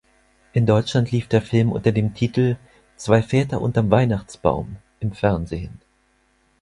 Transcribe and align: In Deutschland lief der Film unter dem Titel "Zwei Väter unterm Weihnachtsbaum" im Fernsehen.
In 0.53 0.65
Deutschland 0.65 1.11
lief 1.11 1.27
der 1.27 1.43
Film 1.43 1.71
unter 1.71 1.91
dem 1.91 2.15
Titel 2.15 2.55
"Zwei 2.95 3.21
Väter 3.21 3.61
unterm 3.61 3.91
Weihnachtsbaum" 3.91 4.77
im 4.99 5.11
Fernsehen. 5.11 5.79